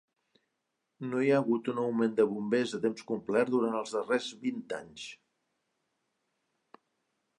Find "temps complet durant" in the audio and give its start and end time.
2.85-3.77